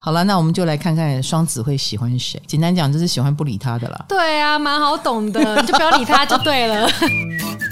[0.00, 2.40] 好了，那我们就来看看双子会喜欢谁。
[2.46, 4.04] 简单讲，就是喜欢不理他的啦。
[4.08, 6.88] 对啊，蛮好懂的，你就不要理他就对了。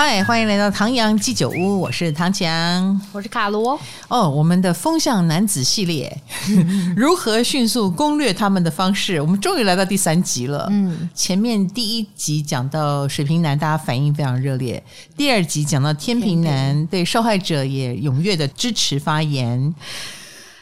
[0.00, 3.76] 嗨，欢迎来到唐阳鸡酒屋，我是唐强，我是卡罗。
[4.06, 6.16] 哦，我们的风向男子系列，
[6.96, 10.68] 如何迅速攻略他们的方式，我们终于来到第三集了。
[10.70, 14.80] 嗯，前面第一集讲到水瓶男，大家反应非常热烈；
[15.16, 19.74] 第二集讲到天平男，对受害者也踊跃的支持发言。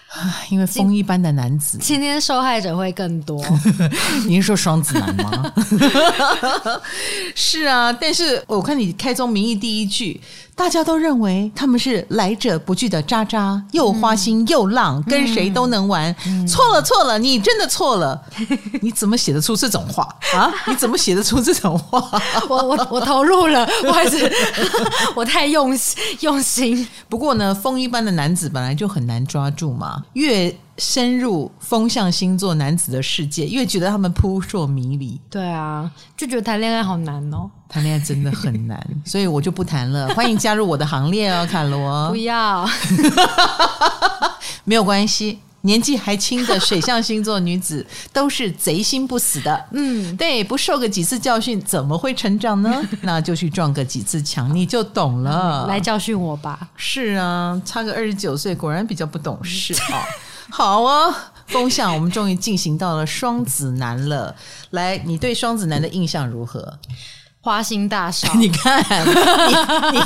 [0.51, 3.45] 因为风一般的男子，今天受害者会更多。
[4.27, 5.52] 你是说双子男吗？
[7.34, 10.20] 是啊，但是我看你开宗明义第一句。
[10.56, 16.12] 大家都认为他们是来者不拒的渣渣，又花心又浪，嗯、跟谁都能玩。
[16.27, 18.20] 嗯、错了错了，你真的错了！
[18.80, 20.02] 你怎么写得出这种话
[20.34, 20.50] 啊？
[20.66, 22.11] 你怎么写得出这种话？
[22.48, 24.33] 我我我投入了，我还是
[25.14, 26.88] 我太用心用心。
[27.09, 30.56] 不过呢，风一般的男子本来就很难抓住嘛，越。
[30.78, 35.20] 深入风象星座男子的世界，因为觉得他们扑朔迷离。
[35.30, 37.50] 对啊，就觉得谈恋爱好难哦。
[37.68, 40.08] 谈恋爱真的很难， 所以我就不谈了。
[40.14, 42.08] 欢迎加入我的行列哦， 卡罗。
[42.10, 42.68] 不要，
[44.64, 45.41] 没有关系。
[45.62, 49.64] 年纪还轻的水象星座女子都是贼心不死的。
[49.72, 52.80] 嗯，对，不受个几次教训，怎么会成长呢？
[53.02, 55.66] 那就去撞个几次墙，你就懂了。
[55.66, 56.68] 来教训我吧。
[56.77, 60.06] 是啊，差个二十九岁，果然比较不懂事啊。
[60.50, 64.34] 好啊，风向，我们终于进行到了双子男了。
[64.70, 66.78] 来，你对双子男的印象如何？
[67.47, 69.98] 花心大少， 你看你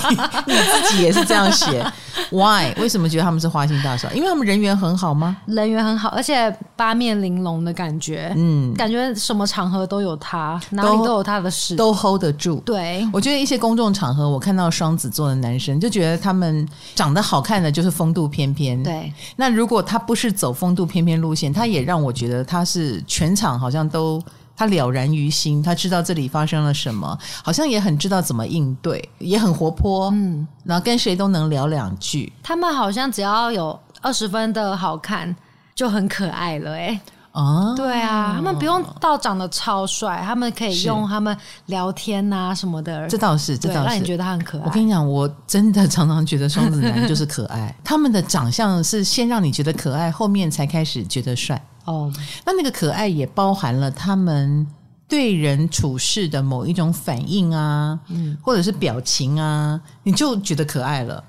[0.45, 1.83] 你，你自己也是这样写
[2.31, 2.71] ，Why？
[2.79, 4.13] 为什么觉得他们是花心大少？
[4.13, 5.35] 因为他们人缘很好吗？
[5.47, 12.57] 人缘很好，而且八面玲珑的感觉，嗯，感觉什么场合都有他，哪里都有他的事，都 hold 得住。
[12.67, 18.83] 对，我觉得一些公众场合，我看到双子座的男生，就觉得他们长得好看的就是风度翩翩。
[18.83, 24.23] 对，那如果他不是走风度翩翩路线，他也让我觉得他是全场好像都。
[24.61, 32.31] 他了然于心，他知道这里发生了什么，好像也很知道怎么应对，也很活泼，嗯，然后跟谁都能聊两句。
[32.43, 35.35] 他们好像只要有二十分的好看，
[35.75, 37.01] 就很可爱了，哎，
[37.33, 41.35] 啊，对啊，他们不用到长得超帅，他们可以用他们
[41.65, 43.09] 聊天啊什么的。
[43.09, 44.65] 这倒是，这倒是，让你觉得他很可爱。
[44.67, 51.59] 我跟你讲，我真的常常觉得双子男就是可爱，他们的长相是先让你觉得可爱，后面才开始觉得帅。
[51.85, 52.13] 哦，
[52.45, 54.67] 那那个可爱也包含了他们
[55.09, 61.23] 对人处事的某一种反应啊，嗯，或者是表情啊，你就觉得可爱了。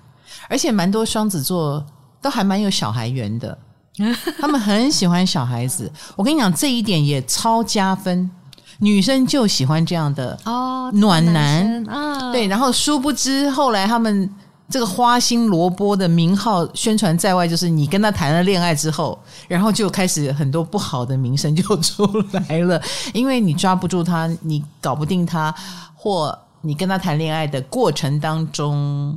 [0.47, 1.85] 而且蛮多双子座
[2.21, 3.57] 都还蛮有小孩缘的，
[4.39, 5.91] 他们很喜欢小孩子。
[6.15, 8.29] 我跟你讲，这一点也超加分，
[8.79, 12.47] 女生就喜欢这样的哦，暖男啊，对。
[12.47, 14.29] 然后殊不知后来他们。
[14.71, 22.81] 这个花心萝卜的名号宣传在外，就是你跟他谈了恋爱之后，然后就开始很多不好的名声就出来了，
[23.13, 25.53] 因为你抓不住他，你搞不定他，
[25.95, 29.15] 或你跟他谈恋爱的过程当中。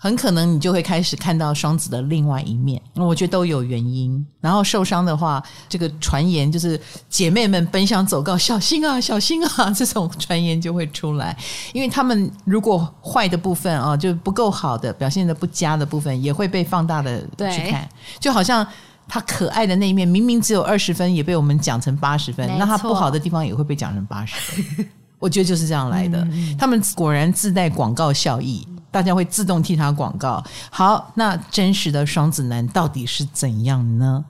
[0.00, 4.24] 很可能你就会开始看到双子的另外一面，我觉得都有原因。
[4.40, 11.36] 然后受伤的话，这个传言就是姐妹们奔向走告，小心啊，小心啊， 这种传言就会出来。
[11.72, 17.20] 因为他们如果坏的部分啊，就不够好的表现的不佳的部分，也会被放大的
[17.50, 17.88] 去看。
[18.20, 18.64] 就好像
[19.08, 22.48] 他可爱的那一面，明明只有二十分，也被我们讲成八十分。
[22.56, 24.88] 那他不好的地方也会被讲成八十分。
[25.18, 26.20] 我觉得就是这样来的。
[26.30, 28.64] 嗯、他们果然自带广告效益。
[28.90, 30.42] 大家会自动替他广告。
[30.70, 34.24] 好，那真实的双子男到底是怎样呢？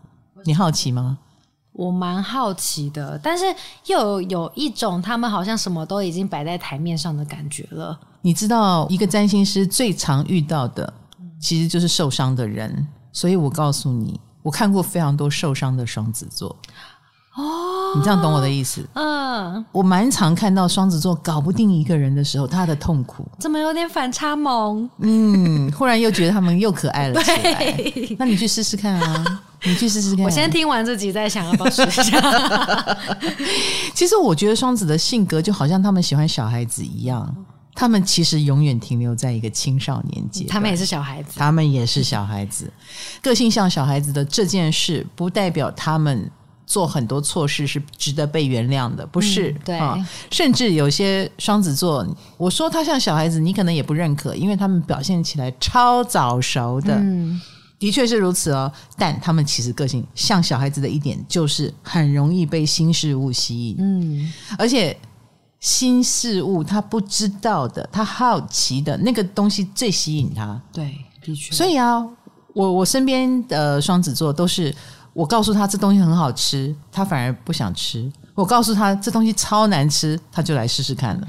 [0.44, 1.18] 你好奇吗？
[1.72, 3.44] 我蛮好奇的，但是
[3.86, 7.96] 又有，一种他们好像什么都已经摆在台面上的感觉了。
[8.20, 10.92] 你知道，一个占星师最常遇到的
[11.40, 16.56] 其实就是受伤的人，所以我告诉你，我看过非常多受伤的双子座。
[17.38, 18.84] 哦，你这样懂我的意思？
[18.94, 24.90] 嗯，我蛮常看到双子座搞不定一个人的时候，他的痛苦怎么有点反差萌？
[24.98, 27.72] 嗯，忽然又觉得他们又可爱了起来。
[27.72, 30.26] 对那你去试试看啊， 你去试试看啊。
[30.26, 32.98] 我先听完这集再想要不要试一下。
[33.94, 37.32] 其实我觉得双子的性格就好像他们喜欢小孩子一样，
[37.72, 42.68] 他们其实永远停留在一个青少年阶，他们也是小孩子，他们也是小孩子，
[43.22, 46.28] 个性像小孩子的这件事，不代表他们。
[46.68, 49.50] 做很多错事是值得被原谅的，不是？
[49.50, 52.06] 嗯、对、哦，甚至有些双子座，
[52.36, 56.94] 我说他像小孩子，你可能也不认可，因为他们表现起来超早熟的。
[56.96, 57.40] 嗯，
[57.78, 58.70] 的确是如此哦。
[58.98, 63.76] 但他们其实个性像小孩子的一点，就是很容易被新事物吸引。
[63.78, 64.94] 嗯，而且
[65.60, 70.60] 新事物，他不知道的，他好奇的那个东西最吸引他。
[70.70, 71.50] 对，的确。
[71.54, 72.06] 所以啊，
[72.52, 74.74] 我我身边的双子座都是，
[75.18, 81.26] 我告诉他这东西很好吃，他反而不想吃；我告诉他这东西超难吃，他就来试试看了。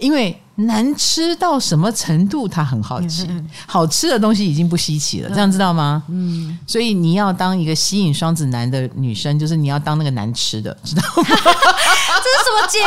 [0.00, 3.28] 因为难吃到什么程度，他很好奇。
[3.64, 6.02] 好吃的东西已经不稀奇了，这样知道吗？
[6.08, 6.58] 嗯。
[6.66, 11.22] 所以你要当一个吸引双子男的女生，就是你要当那个难吃的，知道吗？
[11.22, 12.80] 这是什么结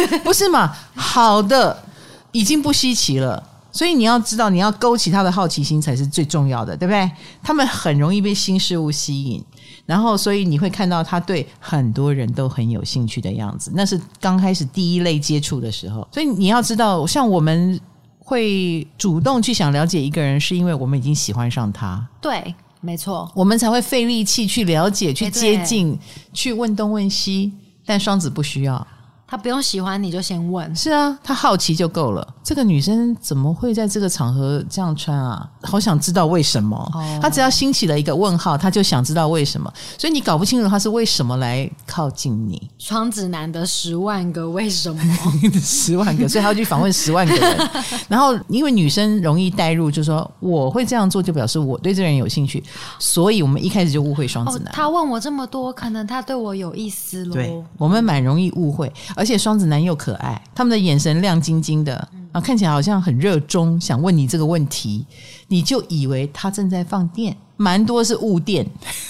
[0.00, 0.18] 论呐？
[0.24, 0.74] 不是嘛？
[0.94, 1.84] 好的
[2.32, 3.42] 已经不稀奇了，
[3.74, 7.10] 所以你要知道，你要勾起他的好奇心才是最重要的，对不对？
[7.42, 9.44] 他们很容易被新事物吸引。
[9.84, 16.06] 然后，所以你会看到他对很多人都很有兴趣的样子，那是刚开始第一类接触的时候。
[16.12, 17.78] 所以你要知道，像我们
[18.20, 22.06] 会主动去想了解一个人，是因为我们已经喜欢上他。
[22.22, 25.98] 对，没错，我们才会费力气去了解、去接近、
[26.32, 27.52] 去问东问西。
[27.84, 28.86] 但双子不需要。
[29.34, 32.24] 他不用喜欢你就先问，是啊，他好奇就够了。
[32.44, 35.44] 这个女生怎么会在这个场合这样穿啊？
[35.62, 36.76] 好想知道为什么。
[36.94, 39.68] 哦，他只要兴起了一个问号，他就想知道为什么。
[39.98, 42.70] 所以你搞不清楚他是为什么来靠近你。
[42.78, 45.02] 双子男的十万个为什么，
[45.60, 47.70] 十万个，所以他要去访问十万个人。
[48.06, 52.62] 然后因为女生容易带入，就是说我会这样做，就表示我对这个人有兴趣。
[53.00, 54.68] 所以我们一开始就误会双子男。
[54.68, 57.32] 哦，他问我这么多，可能他对我有意思喽。
[57.32, 58.92] 对，我们蛮容易误会。
[59.16, 61.96] 而且双子男又可爱，他们的眼神亮晶晶的，
[62.32, 65.06] 啊，看起来好像很热衷，想问你这个问题，
[65.48, 68.66] 你就以为他正在放电，蛮多是误电，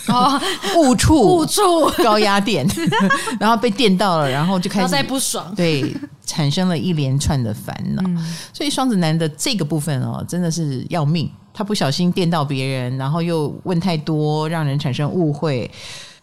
[0.09, 0.41] 哦，
[0.77, 2.67] 误触，误触高压电，
[3.41, 5.95] 然后被电到了，然后就开始不爽，对，
[6.27, 8.03] 产生了一连串的烦恼。
[8.07, 15.71] 嗯，所以双子男的这个部分哦，真的是要命，他不小心电到别人，然后又问太多，让人产生误会。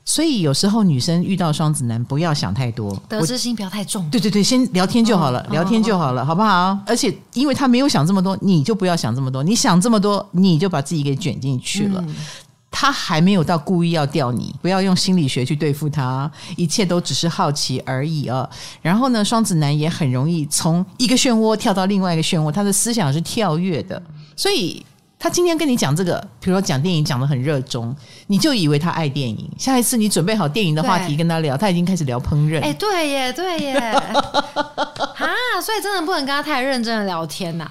[0.03, 4.09] 所以有时候女生遇到双子男，不要想太多，得失心不要太重。
[4.09, 6.77] 对对对，先聊天就好了，哦、聊天就好了，哦、好不好？
[6.87, 9.43] 而且因为他没有想这么多，你就不要想这么多。
[9.43, 12.03] 你想这么多，你就把自己给卷进去了。
[12.07, 12.15] 嗯、
[12.71, 18.49] 他还没有到故意要钓你，不要用心理学去对付他，一切都只是好奇而已啊。
[18.81, 24.01] 然后呢，双子男也很容易从一个漩涡跳到另外一个漩涡，他的思想是跳跃的，
[24.35, 24.83] 所以。
[25.23, 27.95] 他今天跟你讲这个，比如说讲电影讲的很热衷，
[28.25, 29.47] 你就以为他爱电影。
[29.55, 32.59] 下一次你准备好电影的话题跟他聊，他已经开始聊烹饪。
[32.59, 33.79] 哎，对耶，对耶，
[35.13, 35.29] 哈，
[35.63, 37.69] 所以真的不能跟他太认真的聊天呐。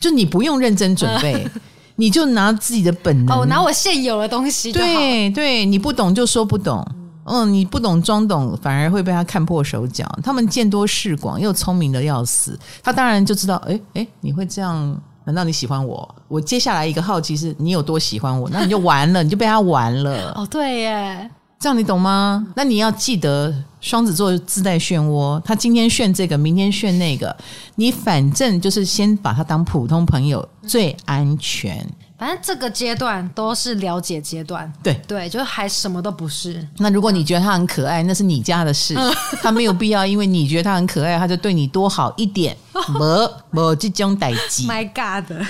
[0.00, 1.46] 就你不用认真准备，
[1.96, 4.86] 你就拿自己的本能，哦，拿我现有的东西就好。
[4.86, 6.82] 对对，你不懂就说不懂，
[7.24, 10.10] 嗯，你不懂装懂，反而会被他看破手脚。
[10.24, 14.98] 他们见多识广，又聪明的要死，他当然就知道，哎哎，你会这样。
[15.28, 16.14] 难道你喜欢我？
[16.26, 18.48] 我接下来一个好奇是你有多喜欢我？
[18.48, 20.32] 那你就完了，你就被他玩了。
[20.40, 22.46] 哦，对耶，这样你懂吗？
[22.56, 27.36] 那你要记得，双子座自带漩涡，他今天炫这个，明天炫那个，
[27.74, 31.86] 你反正就是先把他当普通朋友最安全。
[32.18, 36.66] 反正这个阶段都是了解阶段，对对，就还什么都不是。
[36.78, 38.96] 那如果你觉得他很可爱，那是你家的事，
[39.40, 42.56] 他没有必要因为你觉得他很可爱，他就对你多好一点。
[42.98, 44.64] 没没这种代志。
[44.64, 45.46] My God！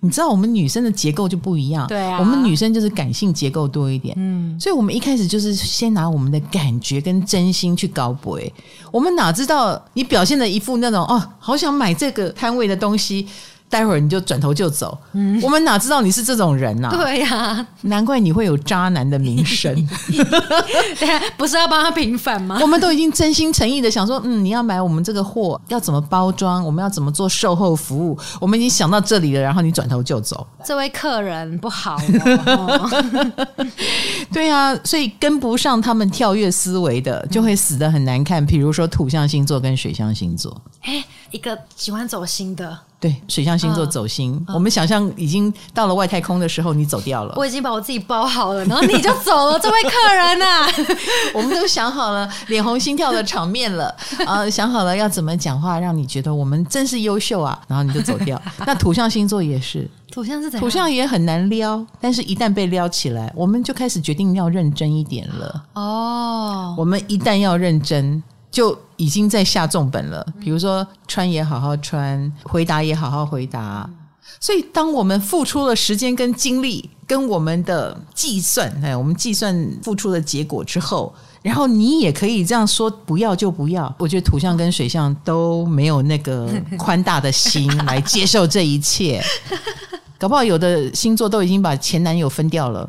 [0.00, 8.40] 你知道我们女生的结构就不一样，对啊，我们女生就是感性结构多一点，嗯，所以我们一开始就是先拿我们的感觉跟真心去搞博，
[8.92, 13.26] 我们哪知道你表现的一副那种哦，好想买这个摊位的东西。
[13.68, 16.88] 待会儿你就转头就走，嗯，我们哪知道你是这种人呐？
[16.90, 19.74] 对呀，难怪你会有渣男的名声。
[20.98, 22.58] 对啊，不是要帮他平反吗？
[22.62, 26.64] 我们都已经真心诚意的想说，嗯，你要买我们这个货，要怎么包装？
[26.64, 28.18] 我们要怎么做售后服务？
[28.40, 31.96] 我们已经想到这里了，然后你转头就走，这位客人不好
[32.46, 32.90] 哦。
[34.32, 38.44] 对啊，所以跟不上他们跳跃思维的，就会死的很难看。
[38.44, 42.78] 比如说土象星座跟水象星座，哎，一个喜欢走心的。
[43.00, 44.32] 对，水象星座走心。
[44.32, 47.32] 嗯嗯、我们想象已经到了外太空的时候，你走掉了。
[47.36, 50.66] 我已经把我自己包好了，然后你就走了，这位客人啊，
[51.32, 53.94] 我们都想好了脸红心跳的场面了
[54.26, 58.40] 啊， 想好了要怎么讲话，让你觉得我们真是优秀啊，然后你就走掉。
[58.66, 60.60] 那土象星座也是，土象是怎样？
[60.60, 65.64] 土象也很难撩，但是一旦被撩起来，我们就开始决定要认真一点了。
[65.74, 68.20] 哦，我们一旦要认真。
[68.50, 73.88] 就已经在下重本了，比如说穿也好好穿，回答也好好回答。
[74.40, 81.12] 所以，当我们付出了时间跟精力，跟我们的计算，哎，我们计算付出的结果之后，
[81.42, 83.92] 然后你也可以这样说，不要就不要。
[83.98, 89.22] 我觉得土象跟水象都没有那个 宽大的心来接受这一切，
[90.18, 92.88] 搞不好有的星座都已经把前男友分掉了。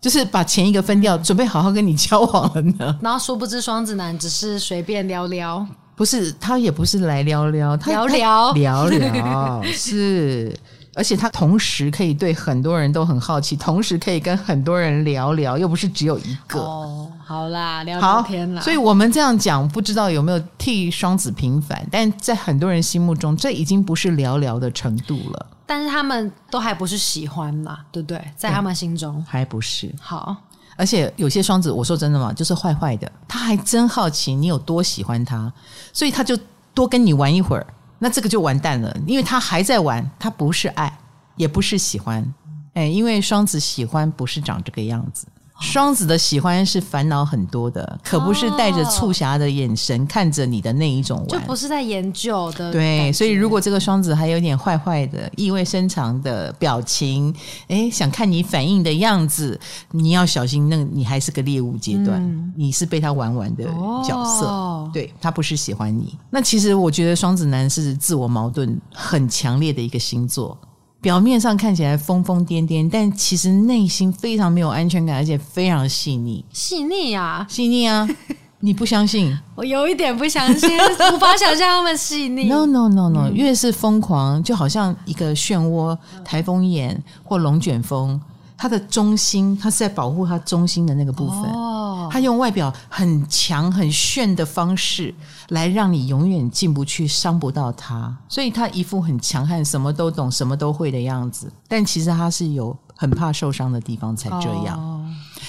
[0.00, 2.98] 就是把前一个分掉，准备好好跟你交往了呢。
[3.02, 10.56] 然后殊不知双子男只是随便聊聊，不是，他也不是来聊聊，他聊聊聊聊是。
[10.96, 16.58] 而且他同时可以对很多人都很好奇，同时可以跟很多人聊聊，又不是只有一个。
[16.58, 18.60] 哦，好啦，聊聊天啦。
[18.60, 21.86] 所以我们这样讲，不知道有没有替双子平反？
[21.92, 25.46] 但在很多人心目中，这已经不是聊聊的程度了。
[25.70, 28.20] 但是他们都还不是喜欢嘛，对不对？
[28.36, 29.88] 在他们心中还不是。
[30.00, 30.36] 好，
[30.76, 35.52] 而且有些双子，我说真的嘛，就是坏坏的，他还真好奇你有多喜欢他，
[35.92, 36.36] 所以他就
[36.74, 37.64] 多跟你玩一会儿。
[38.00, 40.92] 那这个就完蛋了，因为他还在玩，他不是爱，
[41.36, 42.34] 也不是喜欢，
[42.74, 45.24] 哎，因为双子喜欢不是长这个样子。
[45.60, 52.72] 双子的喜欢是烦恼很多的，可不是带着促狭的眼神看着你的那一种玩，就不是在研究的。
[52.72, 57.32] 对，所以如果这个双子还有点坏坏的、意味深长的表情，
[57.68, 59.58] 哎，想看你反应的样子，
[59.90, 63.64] 你要小心，那你还是个猎物阶段，嗯、你是被他玩玩的
[64.02, 66.16] 角色，哦、对，他不是喜欢你。
[66.30, 70.58] 那其实我觉得双子男是自我矛盾很强烈的一个星座。
[71.00, 76.44] 表面上看起来疯疯癫癫，但其实内心非常没有安全感，而且非常细腻。
[76.52, 78.08] 细腻啊，细腻啊！
[78.62, 79.34] 你不相信？
[79.54, 80.68] 我有一点不相信，
[81.14, 82.44] 无法想象他们细腻。
[82.44, 88.20] No no no no，嗯、越是疯狂，就好像一个漩涡、台风眼或龙卷风。
[88.58, 91.50] 它的中心，它是在保护它中心的那个部分。
[91.50, 91.79] 哦，
[92.10, 95.14] 他用外表很强、很炫的方式
[95.48, 101.50] 来让你永远进不去、伤不到他，所以他一副很强悍、什么都懂、什么都会的样子。
[101.68, 104.78] 但其实他是有很怕受伤的地方才这样。
[104.78, 105.06] 哦，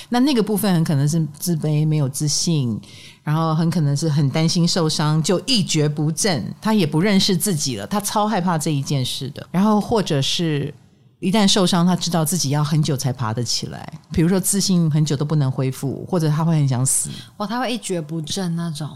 [0.10, 2.80] 那那个部分很可能是自卑、没有自信，
[3.24, 6.44] 然后很可能是很担心受伤就一蹶不振。
[6.62, 9.46] 他也不认识自己了，他超害怕这一件事的。
[9.52, 10.74] 然后或者是。
[11.22, 13.88] 一旦受伤，他知道自己要很久才爬得起来。
[14.12, 17.12] 比如说自信很久都不能恢复，或者他会很想死。
[17.38, 18.90] 哇，他会一蹶不振那种，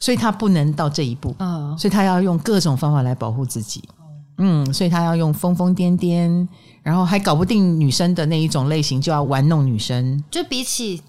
[0.00, 1.36] 所以他不能到这一步。
[1.40, 3.86] 嗯，所以他要用各种方法来保护自己。
[4.38, 6.48] 嗯，所以他要用疯疯癫癫，
[6.82, 10.24] 然后还搞不定女生的那一种类型，就要玩弄女生。
[10.30, 11.02] 就比起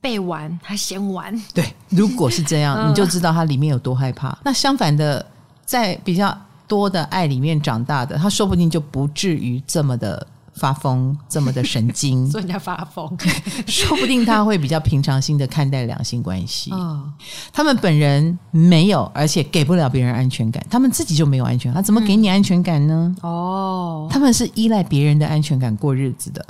[0.00, 1.36] 被玩，他先玩。
[1.52, 4.38] 对，如果是这样，你就知道他里面有多害怕。
[4.44, 5.26] 那相反的，
[5.66, 6.38] 在比较。
[6.68, 12.24] 多的爱里面长大的，他说不定就不至于这么的发疯，这么的神经。
[12.30, 13.16] 所以人家发疯，
[13.66, 16.70] 说不定他会比较平常心的看待两性关系。
[16.70, 17.10] 哦、
[17.52, 23.14] 他们本人没有，而且给不了别人安全感，他们自己就没有安全感，他怎么给你安全感呢？
[23.22, 26.44] 嗯、哦，他们是依赖别人的安全感过日子的。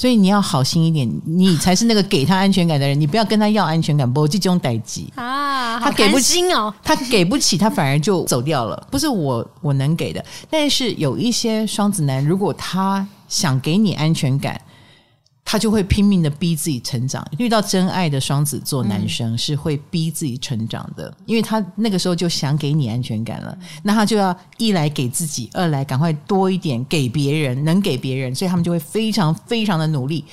[0.00, 2.98] 所以你要好心一点，你才是那个给他安全感的人。
[2.98, 8.88] 你不要跟他要安全感，不这种代际啊，他给不起哦，他给不起，他反而就走掉了。
[8.90, 14.58] 不是我我能给的，但是有一些双子男，如果他想给你安全感。
[15.44, 17.26] 他就会拼命的逼自己成长。
[17.38, 30.24] 遇到真爱的双子座男生是会逼自己成长的，嗯、因为他那个时候就想给你安全感了，那他就要一来给自己，二来赶快多一点给别人，能给别人，所以他们就会非常非常的努力。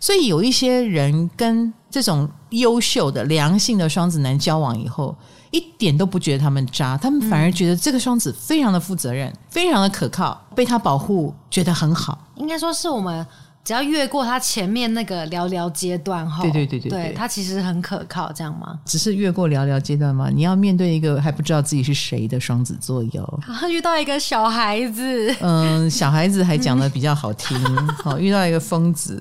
[0.00, 5.14] 所以有一些人跟这种优秀的良性的双子男交往以后，
[5.50, 12.26] 一点都不觉得他们渣，他们反而觉得这个双子非常的负责任，非常的可靠，被他保护，觉得很好。
[12.36, 13.26] 应该说是我们。
[13.64, 18.76] 只要越过他前面那个聊聊阶段后，对对对对，对，他其实很可靠，这样吗？
[18.84, 20.28] 只是越过聊聊阶段吗？
[20.34, 23.40] 你要面对一个还不知道自己是谁的双子座哟。
[23.46, 27.56] 然后 遇到一个小孩子，嗯，小孩子还讲的比较好听。
[28.02, 29.20] 好， 遇到一个疯子，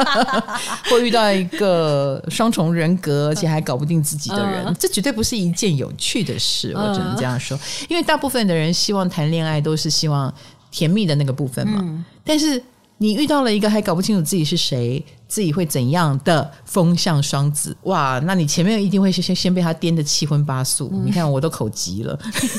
[0.90, 6.74] 或遇到一个双重人格，而且还搞不定自己的人，嗯、这绝对不是一件有趣的事。
[6.76, 10.30] 我只能这样说，因为大部分的人希望谈恋爱都是希望
[10.70, 12.62] 甜蜜的那个部分嘛，嗯、但是。
[13.02, 18.20] 你遇到了一个还搞不清楚自己是谁，自己会怎样的风象双子，哇！
[18.26, 20.90] 那你前面一定会先先被他颠得七荤八素。
[20.92, 22.18] 嗯、你看我都口急了，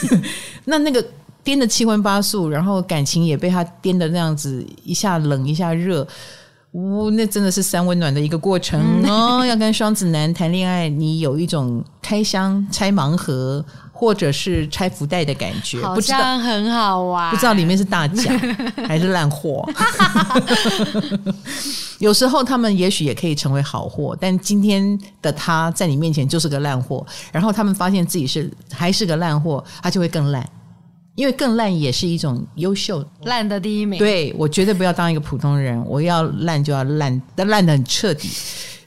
[0.65, 1.05] 那那个
[1.43, 6.07] 颠得七荤八素，然后感情也被他颠得那样子，一下冷一下热，
[6.71, 9.41] 呜、哦，那真的是三温暖的一个过程哦。
[9.41, 13.63] 嗯、要跟双子男谈恋爱，你有一种开箱拆盲盒。
[14.01, 18.35] 或者是拆福袋的感觉，好像很好玩，不知道里面是大奖
[18.87, 19.63] 还是烂货。
[21.99, 27.05] 有时候他们也许也可以成为好货，但今天的他在你面前就是个烂货。
[27.31, 30.49] 然后他们发现自己是还是个烂货，他就会更烂，
[31.13, 33.05] 因为更烂也是一种优秀。
[33.25, 38.27] 烂的第一名，对，我绝对不要当一个普通人，我要烂就要烂，但烂的很彻底。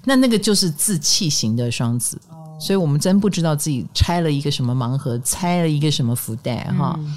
[0.07, 2.21] 那那个就是自弃型的双子。
[2.65, 6.99] 所以我们真不知道自己拆了一个什么盲盒，拆了一个什么福袋哈。
[6.99, 7.15] 嗯、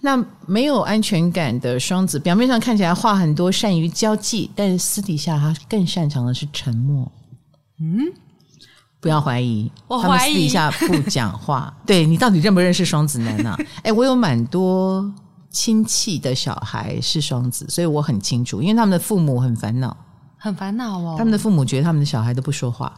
[0.00, 7.10] 那没有安全感的双子，表面上看起来话很多，善于交际，但是私底下他更擅长的是沉默。
[7.78, 8.12] 嗯，
[8.98, 11.72] 不要怀疑，我怀疑他们私底下不讲话。
[11.86, 13.58] 对，你到底认不认识双子男呢、啊？
[13.84, 15.08] 哎，我有蛮多
[15.50, 19.96] 亲戚的小孩是双子，所以我很清楚，因为他们的父母很烦恼，
[20.36, 21.14] 很烦恼哦。
[21.16, 22.92] 他们的父母觉得他们的小孩都不说话。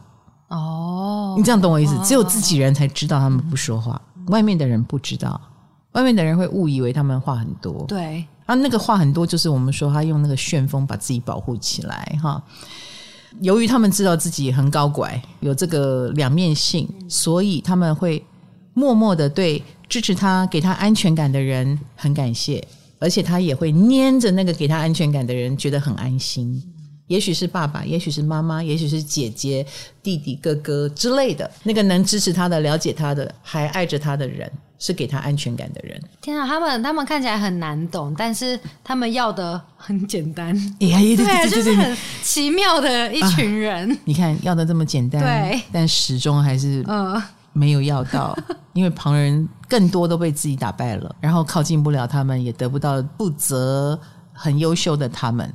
[0.53, 1.97] 哦，你这样懂我意思？
[2.05, 5.39] 只有自己人才知道他们不说话，嗯、外面的人不知道。
[5.93, 7.85] 外面的人会误以为他们话很多。
[7.87, 12.41] 对，啊，那个话很多，就是我们说他用那个旋风把自己保护起来哈。
[13.41, 18.23] 由于他们知道自己很高拐，有这个两面性，所以他们会
[18.73, 22.67] 默默的对支持他、给他安全感的人很感谢，
[22.97, 26.59] 而且他也会粘着那个给他安全感的人，觉得很安心。
[27.07, 29.65] 也许是爸爸，也许是妈妈，也许是姐姐、
[30.01, 36.01] 弟弟、哥哥之类的，那个能支持他的、了解他的、还爱着他的人，是给他安全感的人。
[36.21, 40.55] 天啊，他们他们看起来很难懂，但是他们要的很简单。
[40.79, 43.91] 哎呀，对，对，就是很奇妙的一群人。
[43.91, 46.83] 啊，你看，要的这么简单，对，但始终还是
[47.51, 48.35] 没有要到，
[48.73, 53.99] 因为旁人更多都被自己打败了，然后靠近不了他们，也得不到负责
[54.31, 55.53] 很优秀的他们。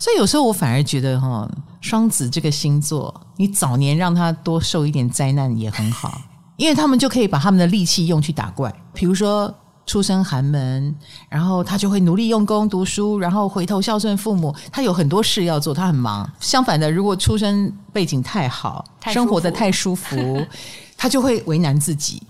[0.00, 1.48] 所以有时候我反而觉得哈，
[1.82, 6.20] 双子这个星座，你早年让他多受一点灾难也很好，
[6.56, 8.74] 因为他们就可以把他们的力气用去打怪。
[8.94, 9.54] 比如说
[9.84, 10.94] 出身寒门，
[11.28, 14.54] 然后他就会努力用功读书，然后回头孝顺父母。
[14.72, 16.28] 他有很多事要做，他很忙。
[16.40, 20.16] 相反的，如果出身背景太好，生活的太舒服，
[20.96, 22.22] 他就会为难自己，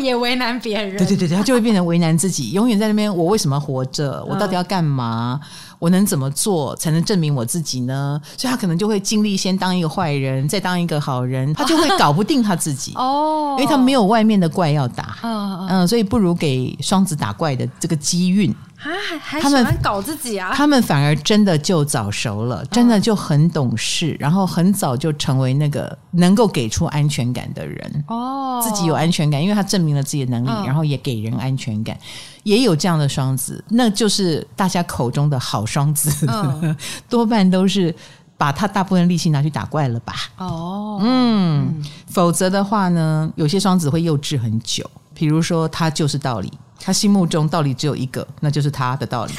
[0.00, 0.96] 也为难别人。
[0.96, 3.14] 对对对对，他就会变成为难自己，永远在那边。
[3.16, 4.24] 我为什么活着？
[4.28, 5.40] 我到底要干嘛？
[5.78, 8.20] 我能怎么做才能证明我自己呢？
[8.36, 18.54] 所以他可能就会尽力先当一个坏人，再当一个好人，他就会搞不定他自己 哦，因为他没有外面的怪要打，嗯嗯，所以不如给双子打怪的这个机运。
[18.78, 20.50] 啊，还还喜欢搞自己啊？
[20.50, 20.58] 他！
[20.58, 28.04] 他们反而真的就早熟了，真的就很懂事，然后很早就成为那个能够给出安全感的人。
[28.06, 31.98] 哦，自己有安全感，因为他证明了自己的能力，然后也给人安全感，
[32.44, 36.26] 也有这样的双子，那就是大家口中的好双子，
[37.10, 37.92] 多半都是
[38.36, 40.14] 把他大部分力气拿去打怪了吧？
[40.36, 44.88] 哦，嗯，否则的话呢，有些双子会幼稚很久，
[45.18, 46.52] 比如说他就是道理。
[46.80, 49.32] 他心目中道理只有一个，那就是他的道理。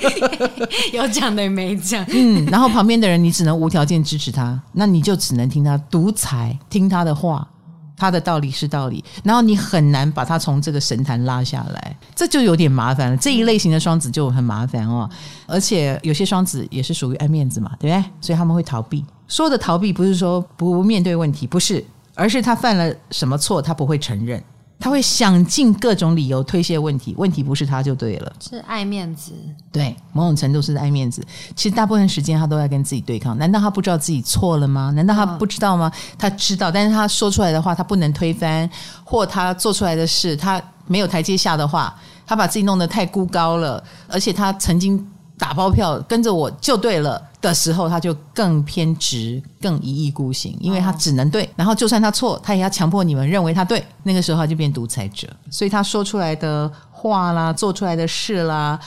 [0.90, 2.02] 有讲的没讲？
[2.08, 7.46] 嗯，然后旁边的人你只能无条件支持他，那你就只能听他独裁，听他的话，
[7.94, 13.16] 他的道理是道理，然后你很难把他从这个神坛拉下来，这就有点麻烦了。
[13.18, 15.08] 这一类型的双子就很麻烦哦，
[15.46, 18.10] 而且有些双子也是属于爱面子嘛，对不对？
[18.22, 19.04] 所以他们会逃避。
[19.28, 24.42] 说的逃避不是说不面对问题，不是，而是他犯了什么错，他不会承认。
[24.80, 29.32] 他会想尽各种理由推卸问题，问题不是他就对了，是爱面子。
[29.70, 31.22] 对，某种程度是爱面子。
[31.54, 33.36] 其实大部分时间他都在跟自己对抗。
[33.36, 34.90] 难道他不知道自己错了吗？
[34.96, 35.92] 难道他不知道吗？
[36.18, 38.68] 他知道，但是他说出来的话他不能推翻，
[39.04, 41.94] 或他做出来的事他没有台阶下的话，
[42.26, 45.06] 他把自己弄得太孤高了，而且他曾经。
[45.40, 51.48] 打包票跟着我就对了的时候，他就更偏执、更一意孤行，因为他只能对。
[51.56, 53.82] 然后就算他错，他也要强迫你们认为他对。
[54.02, 58.78] 那个时候他就变独裁者，所以他说出来的话啦，做出来的事啦。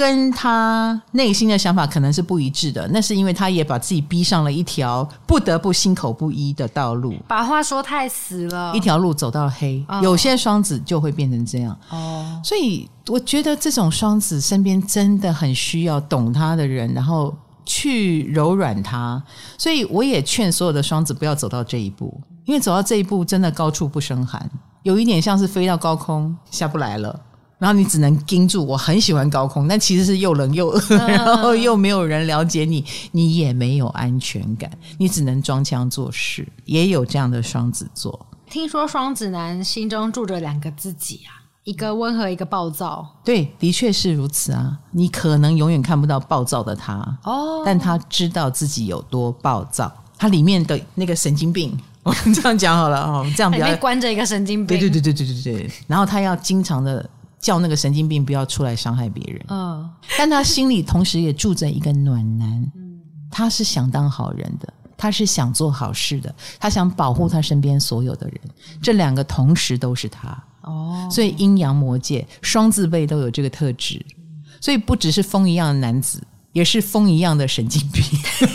[0.00, 9.84] 跟他内心的想法可能是不一致的，那是因为他也把自己逼上了一条不得不心口不一的道路，把话说太死了，一条路走到黑。
[9.88, 17.36] 哦、有些双子就会变成这样哦，所以我觉得这种双子身边真的很需要懂他的人，然后
[17.66, 19.22] 去柔软他。
[19.58, 24.50] 所以我也劝所有的双子不要走到这一步，因为走到这一步真的高处不胜寒，
[24.82, 27.20] 有一点像是飞到高空下不来了。
[27.60, 36.48] 然后你只能盯住，我很喜欢高空， 但其实是又冷又饿，然后又没有人了解你，你也没有安全感，你只能装腔作势。
[36.64, 38.26] 也有这样的双子座。
[38.48, 43.06] 听说双子男心中住着两个自己啊，一个温和，一个暴躁。
[43.22, 44.78] 对，的确是如此啊。
[44.92, 46.94] 你可能永远看不到暴躁的他
[47.24, 49.92] 哦，但他知道自己有多暴躁。
[50.16, 54.78] 他里面的那个神经病， 我们这样讲好了哦，这样比较关着一个神经病。
[54.78, 55.70] 对对对对对对对。
[55.86, 57.06] 然后他要经常的。
[57.40, 59.44] 叫那个神经病不要出来伤害别人。
[59.48, 62.48] 嗯，但他心里同时也住着一个暖男。
[62.76, 63.00] 嗯，
[63.30, 68.40] 他是想当好人的，他是想做好事的，他想保护他身边所有的人。
[68.80, 70.44] 这两个同时都是他。
[70.60, 74.04] 哦，所以阴阳魔界双字辈都有这个特质。
[74.60, 78.02] 所以不只是风一样的男子，也是风一样的神经病，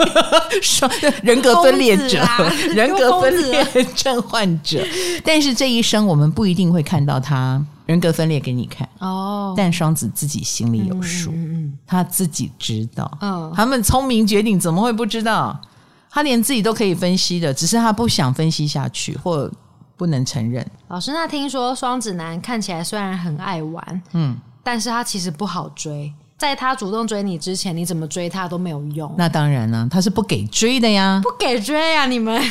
[0.61, 0.89] 双
[1.23, 2.37] 人格分裂者，啊、
[2.73, 4.85] 人格分裂症患者。
[5.23, 7.63] 但是这一生我们不一定会看到他。
[7.85, 13.15] 人格分裂给你看哦，但双子自己心里有数，嗯嗯嗯、他自己知道。
[13.21, 15.55] 嗯，他们聪明绝顶，怎么会不知道？
[16.09, 19.47] 他连自己都可以分析的，只是他不想分析下去，或
[19.95, 20.65] 不能承认。
[20.87, 26.11] 老师，那听说双子男看起来虽然很爱玩，嗯，但是他其实不好追。
[26.37, 29.13] 在他主动追你之前，你怎么追他都没有用。
[29.17, 32.41] 那当然了，他是不给追的呀，不给追呀，你们。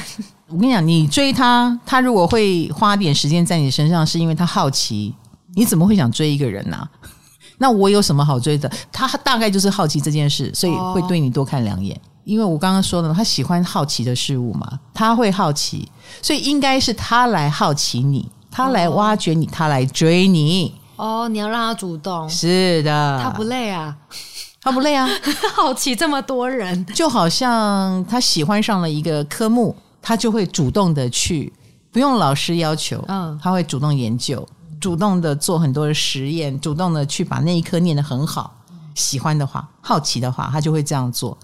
[0.49, 5.15] 我跟你讲，你追他，他如果会花点时间在你身上，是因为他好奇。
[5.55, 6.89] 你怎么会想追一个人呢、啊？
[7.59, 8.71] 那我有什么好追的？
[8.91, 11.99] 他大概就是好奇这件事，所以会对你多看两眼。
[12.25, 15.87] 因为我刚刚说的，他喜欢好奇的事物嘛，他会好奇，
[16.23, 20.75] 所以应该是他来好奇你，他来挖掘你，他来追你。
[20.97, 22.29] 哦，你要让他主动。
[22.29, 23.97] 是的，他不累啊，
[24.63, 25.09] 他不累啊，
[25.55, 31.53] 好奇这么多人，就好像他喜欢上了一个科目，他就会主动的去，
[31.93, 34.47] 不用老师要求，嗯，他会主动研究。
[34.81, 38.55] 主动的做很多的实验，主动的去把那一科念得很好。
[38.95, 41.37] 喜欢的话，好奇的话，他就会这样做。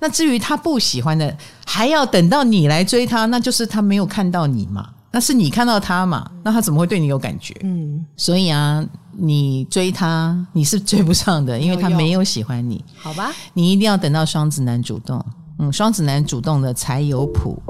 [0.00, 4.90] 那至于他不喜欢的，还要等到你来追他，那就是他没有看到你嘛。
[5.14, 6.28] 那是你看到他嘛？
[6.42, 7.54] 那他怎么会对你有感觉？
[7.62, 12.84] 嗯，所以啊，你追他，你是追不上的，因为他没有喜欢你。
[12.96, 15.24] 好吧，你一定要等到双子男主动。
[15.60, 17.62] 嗯，双子男主动的才有谱。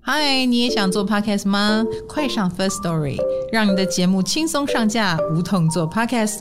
[0.00, 1.84] 嗨，你也想做 podcast 吗？
[2.08, 3.18] 快上 First Story，
[3.52, 6.38] 让你的节目轻松上架，无痛做 podcast。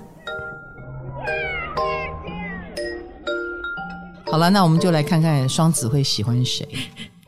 [4.32, 6.66] 好了，那我们就来看看双子会喜欢谁。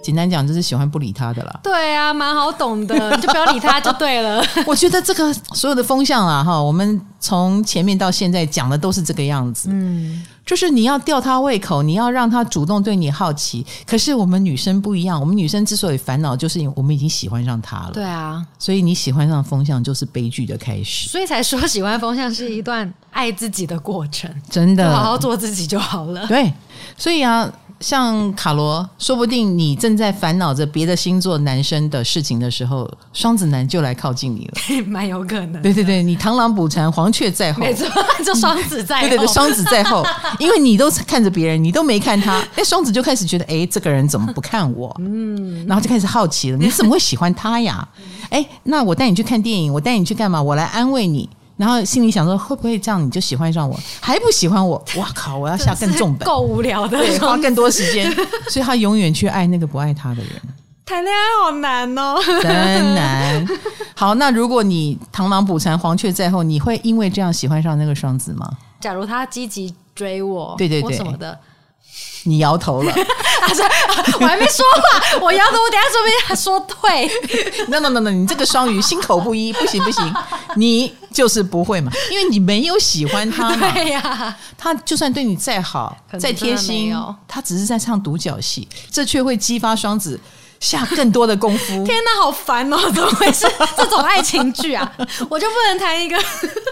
[0.06, 1.60] 简单讲，就是喜欢不理他的啦。
[1.64, 4.46] 对啊，蛮好懂的，你就不要理他就对了。
[4.68, 9.70] 我觉得这个所有的风向啊，哈，我们从前面到现在讲的都是这个样子。
[9.72, 10.24] 嗯。
[10.46, 13.66] 就是你要吊他胃口，你要让他主动对你好奇。
[13.88, 17.92] 可是我们女生不一样，我们女生之所以烦恼，就是因为我们已经喜欢上他了。
[17.92, 21.10] 对啊，所以你喜欢上风向就是悲剧的开始。
[21.10, 26.28] 所以才说喜欢风向是一段爱自己的过程，真的，好好做自己就好了。
[26.28, 26.54] 对，
[26.96, 27.52] 所以啊。
[27.86, 35.62] 像卡罗，说不定你正在烦恼着别的星座男生的事情的时候，双子男就来靠近你了， 蛮有可能。
[35.62, 37.86] 对对对，你螳螂捕蝉，黄雀在后，没错，
[38.26, 39.02] 就双子在后。
[39.02, 40.04] 对对对，双子在后，
[40.40, 44.92] 因为你都看着别人，你都没看他，哎，双子就开始觉得，哎，这个人怎么不看我？
[45.00, 47.88] 嗯，然后就开始好奇了，你怎么会喜欢他呀？
[48.32, 50.42] 哎，那我带你去看电影，我带你去干嘛？
[50.42, 51.30] 我来安慰你。
[51.58, 53.80] 然后心里想说，会不会这样你就喜欢上我？
[54.02, 54.84] 还不喜欢我？
[54.98, 55.38] 哇靠！
[55.38, 58.12] 我要下更重本， 够无聊的，对，花更多时间，
[58.50, 60.30] 所以他永远去爱那个不爱他的人。
[60.86, 63.48] 谈恋爱好难哦，真难。
[63.96, 68.48] 好，那如果你螳螂捕蝉，黄雀在后，你会因为这样喜欢上那个双子吗？
[68.80, 71.40] 假如他积极追我，对对对，什么的。
[72.28, 72.92] 你摇头了，
[73.42, 73.64] 他说
[74.20, 77.66] 我还没说话，我摇头，我等下说不定还说对。
[77.70, 80.14] no no no no，你这个双鱼心口不一，不行不行，
[80.56, 83.72] 你就是不会嘛，因为你没有喜欢他嘛。
[83.72, 86.96] 对呀，他就算对你再好再贴心，
[87.28, 90.20] 他只是在唱独角戏，这却会激发双子
[90.60, 91.86] 下更多的功夫。
[91.86, 92.78] 天哪，好烦哦！
[92.92, 93.46] 怎么会是
[93.78, 94.92] 这种爱情剧啊？
[95.30, 96.18] 我就不能谈一个？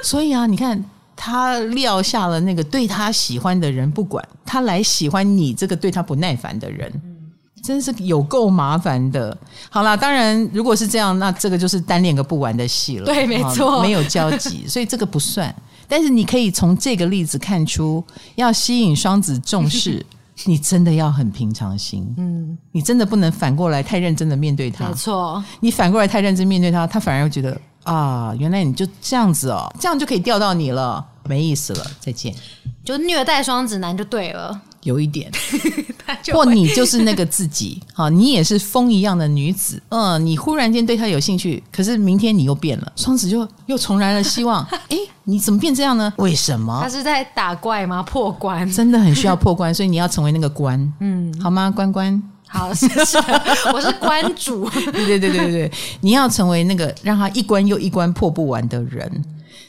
[0.01, 0.83] 所以啊，你看。
[1.25, 6.91] 他撂下了那个对他喜欢的人不管，他来喜欢你这个对他不耐烦的人，
[7.63, 9.37] 真是有够麻烦的。
[9.69, 13.05] 好啦，当然如果是这样，那这个就是单恋个不完的戏了。
[13.05, 15.55] 对，没错，没有交集， 所以这个不算。
[15.87, 18.03] 但是你可以从这个例子看出，
[18.35, 20.05] 要吸引双子重视，
[20.43, 22.13] 你真的要很平常心。
[22.17, 24.89] 嗯，你真的不能反过来太认真的面对他。
[24.89, 27.57] 没错，你反过来太认真面对他，他反而会觉得。
[27.83, 32.33] 啊，原来你就这样子哦，这样就可以钓到你了，没意思了，再见。
[32.83, 35.31] 就虐待双子男就对了，有一点，
[36.33, 44.65] 或你就是那个自己，好，你也是风一样的女子，嗯，你忽然间对他有兴趣，可是明天你又变了，双子就 又重燃了希望。
[44.89, 46.11] 哎，你怎么变这样呢？
[46.17, 46.77] 为什么？
[46.83, 48.03] 他是在打怪吗？
[48.03, 51.71] 破关，真的很需要破关，所以你要成为那个关，嗯，好吗？
[51.71, 52.21] 关关。
[52.45, 53.17] 好，谢谢。
[53.73, 54.69] 我是关主。
[54.69, 59.09] 对对对对对，你要成为那个让他一关又一关破不完的人。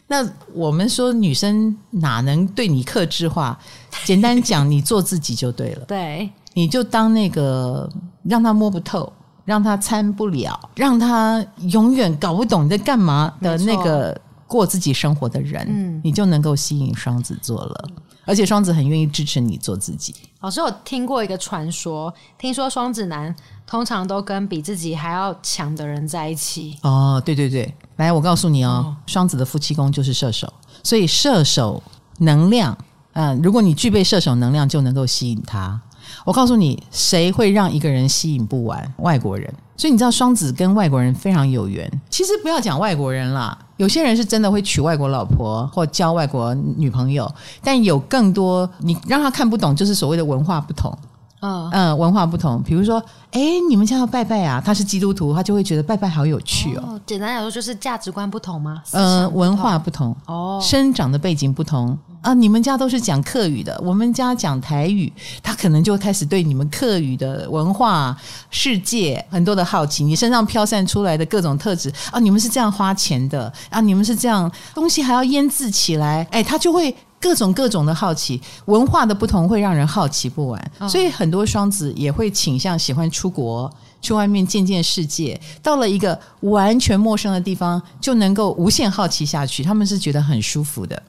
[0.07, 3.59] 那我们说女生哪能对你克制化？
[4.05, 5.85] 简单讲，你做自己就对了。
[5.89, 7.91] 对，你就当那个
[8.23, 9.13] 让他摸不透、
[9.45, 17.89] 让他参不了、让他永远搞不懂你在干嘛的那个过自己生活的人，嗯，你就能够吸引双子座了。
[18.27, 20.15] 而且双子很愿意支持你做自己。
[20.41, 23.35] 老师我听过一个传说，听说双子男
[23.67, 26.79] 通常都跟比自己还要强的人在一起。
[26.83, 30.53] 哦，对对对，来，我告诉你哦，哦双子的夫妻宫就是射手，
[30.83, 31.83] 所以射手
[32.19, 32.77] 能量，
[33.13, 35.81] 嗯、呃，如果你具备射手能量，就能够吸引他。
[36.25, 38.95] 我告诉你，谁会让一个人吸引不完？
[38.99, 39.53] 外国人。
[39.77, 41.91] 所以你知道双子跟外国人非常有缘。
[42.09, 47.29] 其实不要讲外国人啦，有些人是真的会娶外国老婆或交外国女朋友，
[47.63, 50.97] 但有更多你让他看不懂，就是所谓的文化不同。
[51.45, 52.63] 嗯嗯，文化不同。
[52.63, 53.03] 比如说，
[53.33, 54.63] 哎，你们家要拜拜啊？
[54.65, 56.83] 他是基督徒，他就会觉得拜拜好有趣哦。
[56.87, 58.83] 哦简单来说，就是价值观不同吗？
[58.93, 61.99] 呃，文化不同哦，生长的背景不同。
[62.23, 68.17] 啊，你们家都是讲客语的，我们家讲台语，他可能就开始对你们客语的文化
[68.51, 91.03] 世界很多的好奇，你身上飘散出来的各种特质啊，你们是这样花钱的啊，你们是这样东西还要腌制起来，哎，他就会各种各种的好奇，文化的不同会让人好奇不完，所以很多双子也会倾向喜欢出国，去外面见见世界，到了一个完全陌生的地方就能够无限好奇下去，他们是觉得很舒服的。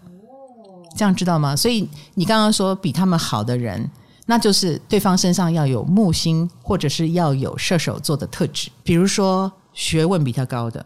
[0.95, 1.53] 这样知道吗？
[1.53, 3.91] 所以你刚刚说比他们好的人，
[4.25, 10.85] 那就是对方身上要有木星，或者是要有射手座的特质，比如说学问比他高的。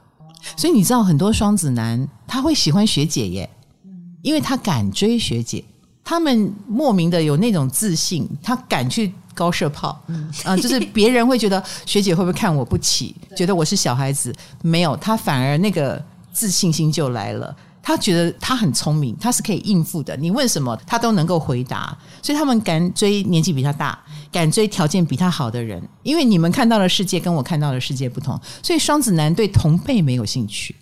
[0.58, 3.48] 所以你知道很多双子男他会喜欢学姐耶，
[4.22, 5.64] 因为他敢追学姐，
[6.04, 9.90] 他们莫名的有那种自信，他敢去高射炮，
[10.44, 16.04] 啊、呃，就是别人会觉得学姐会不会看我不起， 觉得我是小孩子，没有，他反而那个
[16.34, 17.56] 自信心就来了。
[17.82, 20.16] 他觉得他很聪明，他是可以应付的。
[20.18, 21.98] 你问什么，他都能够回答。
[22.22, 23.98] 所以他们敢追年纪比他大、
[24.32, 28.40] 敢追条件比他好的人，因为你们看到的世界跟我看到的世界不同。
[28.62, 30.76] 所以双子男对同辈没有兴趣，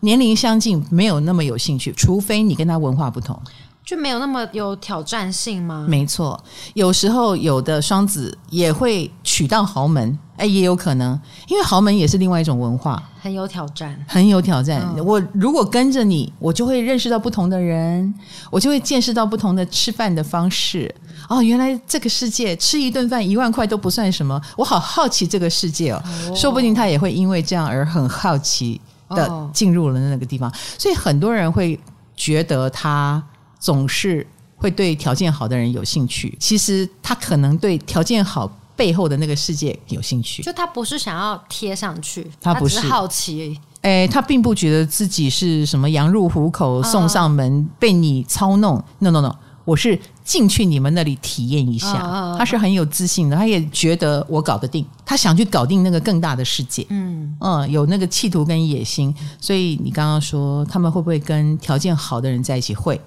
[0.00, 3.40] 年龄相近没有那么有兴趣，除非你跟他文化不同。
[3.82, 5.84] 就没有那么有挑战性吗？
[5.88, 6.38] 没错，
[6.74, 11.18] 有时候有的双子也会娶到豪门，哎，也有可能，
[11.48, 14.86] 因为豪门也是另外一种文化，很有挑战，很有挑战。
[14.94, 18.14] 嗯、我如果跟着你，我就会认识到不同的人，
[18.48, 20.94] 我就会见识到不同的吃饭的方式。
[21.28, 30.48] 哦，原来这个世界吃一顿饭一万块都不算什么，我好好奇这个世界哦，哦说不定他也会因为这样而很好奇的进入了那个地方。
[30.48, 31.78] 哦、所以很多人会
[32.16, 33.22] 觉得他。
[33.62, 40.42] 总是会对条件好的人有兴趣，其实他可能对条件好背后的那个世界有兴趣。
[40.42, 43.60] 就他不是想要贴上去，他不是，他只是好奇。
[43.82, 48.82] 哎，他并不觉得自己是什么羊入虎口送上门，被你操弄。
[49.00, 52.36] No no no，我是进去你们那里体验一下。
[52.38, 56.86] 他是很有自信的，他也觉得我搞得定，他想去搞定那个更大的世界。
[56.90, 59.14] 嗯嗯，有那个企图跟野心。
[59.40, 62.74] 所以你刚刚说他们会不会跟条件好的人在一起？
[62.74, 63.00] 会。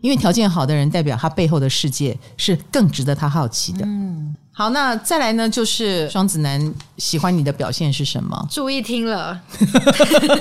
[0.00, 3.86] 因为条件好的人，代表他背后的世界是更值得他好奇的。
[3.86, 5.48] 嗯，好，那再来呢？
[5.48, 8.40] 就是双子男喜欢你的表现是什么？
[8.48, 9.40] 注意听了，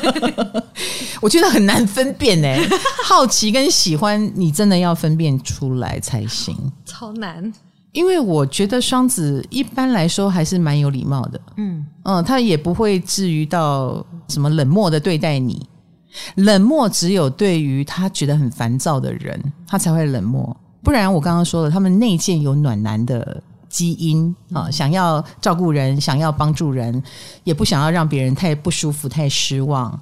[1.19, 2.59] 我觉得很难分辨哎，
[3.03, 6.55] 好奇跟喜欢，你真的要分辨出来才行。
[6.85, 7.51] 超难，
[7.91, 11.41] 因为我觉得双子一般来说还是蛮有礼貌的。
[11.57, 15.65] 嗯嗯，他也不会至于到什么冷漠的对待你。
[16.35, 20.55] 冷漠只有对于他觉得很烦躁的人，他才会冷漠。
[20.83, 23.41] 不然我刚刚说了，他们内建有暖男的
[23.73, 27.01] 基因啊，想要照顾人，想要帮助人，
[27.43, 29.99] 也不想要让别人太不舒服、太失望。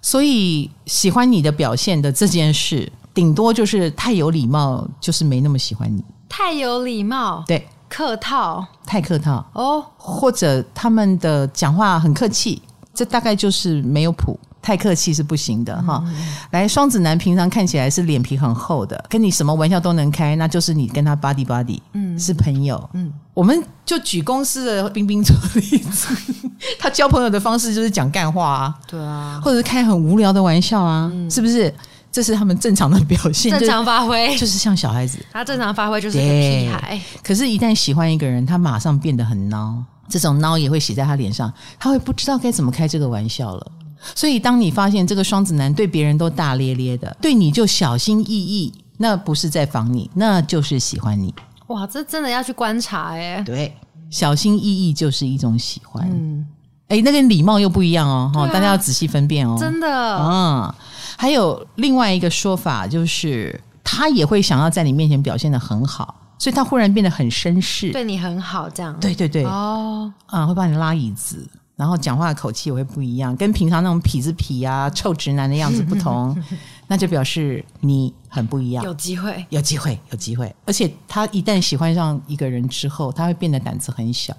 [0.00, 6.02] 所以喜欢你的表现的这件事，顶多就是太有礼貌，就是没那么喜欢你。
[6.30, 12.62] 太有礼貌，对，客套，太客套哦，或者他们的讲话很客气，
[12.94, 14.40] 这大概就是没有谱。
[14.64, 16.02] 太客气是不行的哈。
[16.06, 16.14] 嗯、
[16.52, 22.88] 来，双子男平常看起来是脸皮很厚的，跟你什么玩笑都能开，那就是你跟他 buddy buddy，嗯，是朋友。
[22.94, 26.08] 嗯，我们就举公司的冰冰做例子，
[26.80, 31.72] 他交朋友的方式就是讲干话啊，对啊，或者是开很无聊的玩笑啊，嗯、是不是？
[32.10, 37.00] 这是他们正常的表现，正常发挥，就，就是像小孩子，他正常发挥就是很屁孩。
[37.24, 39.74] 可是，一旦喜欢一个人，他马上变得很孬，
[40.08, 43.66] 这种孬也会写在他脸上，他会不知道该怎么开这个玩笑了。
[44.14, 51.34] 所以，当你发现这个双子男对别人都大咧咧的，对你就小心翼翼，那不是在防你，那就是喜欢你。
[51.68, 53.42] 哇，这真的要去观察哎。
[53.42, 53.74] 对，
[54.10, 56.06] 小心翼翼就是一种喜欢。
[56.12, 56.46] 嗯，
[56.88, 59.56] 哎，那个礼貌又不一样哦，哈、啊，大家要仔细分辨哦。
[59.58, 59.88] 真的，
[60.18, 60.74] 嗯，
[61.16, 68.94] 还有另外一个说法，就是他也会想要在你面前表现的很好，所以他忽然变得很绅士，对你很好，这样。
[69.00, 71.48] 对对对，哦，啊，会帮你拉椅子。
[71.76, 76.36] 然后讲话的口气也会不一样，跟平常那种痞子痞啊、臭直男的样子不同，
[76.86, 78.84] 那就表示你很不一样。
[78.84, 80.54] 有机会，有机会，有机会。
[80.64, 84.36] 而且他一旦喜欢上一个人之后，他会变得胆子很小。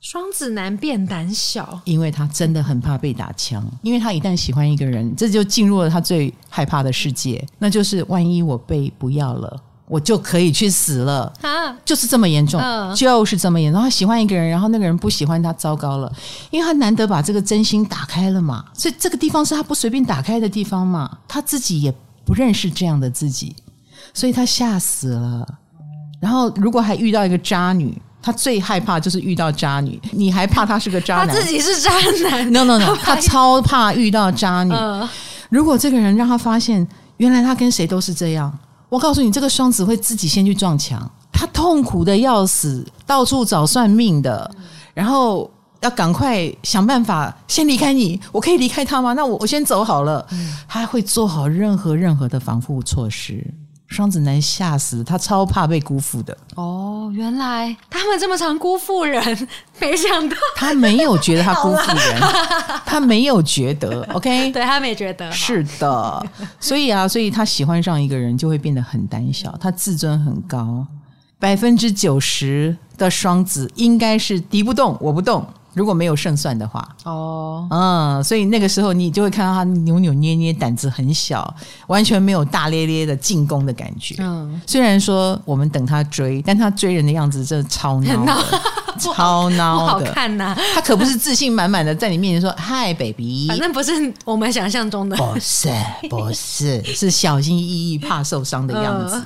[0.00, 3.62] 双子男变胆小，因为他真的很怕被打枪。
[3.82, 9.62] 因为他一旦喜欢一个人，这就进入了他最害怕的世界，那就是万一我被不要了。
[9.90, 13.82] 我就可以去死了，啊、就是这么严重，嗯、就是这么严重。
[13.82, 16.10] 他喜欢一个人，然后那个人不喜欢他，糟糕了，
[16.50, 21.92] 因为他难得把这个真心打开了嘛，所以这个地方是他不随便打开的地方嘛，他自己也
[22.24, 23.56] 不认识这样的自己，
[24.14, 25.44] 所以他吓死了。
[26.20, 31.28] 然后如果还遇到一个渣女，他最害怕就是遇到渣女，你还怕他是个渣男？
[31.28, 31.90] 他自己是渣
[32.28, 34.72] 男？No No No，他超怕遇到渣女。
[34.72, 35.08] 呃、
[35.48, 38.56] 如果这个人让他发现，原来他跟谁都是这样，
[38.90, 44.50] 我告诉你，这个双子会自己先去撞墙，他痛苦的要死，到处找算命的，
[44.92, 45.50] 然后
[45.80, 48.20] 要赶快想办法先离开你。
[48.32, 49.12] 我可以离开他吗？
[49.14, 50.26] 那我我先走好了。
[50.68, 53.46] 他会做好任何任何的防护措施。
[53.90, 56.36] 双子男吓死，他超怕被辜负的。
[56.54, 59.48] 哦，原来他们这么常辜负人，
[59.80, 62.20] 没想到他没有觉得他辜负人，
[62.86, 64.02] 他没有觉得。
[64.14, 65.30] OK，对他没觉得。
[65.32, 66.24] 是的，
[66.60, 70.86] 所以啊，所以他喜欢上一个人就会变得很胆小，他自尊很高。
[71.40, 75.44] 百分之九十的双子应该是敌不动我不动。
[75.72, 81.54] 如果没有胜算的话，哦，嗯，所以那个时候你就会看到他扭扭捏捏，胆子很小，
[81.86, 84.16] 完全没有大咧咧的进攻的感觉。
[84.18, 88.44] 嗯，虽然说我们等他追，但他追人的样子真的超孬的，
[88.98, 90.56] 超孬好看呐。
[90.74, 95.68] 他可不是自信满满的在你面前说嗨，baby，反正不是我们想象中的， 不是，
[96.08, 99.22] 不是，是小心翼翼、怕受伤的样子。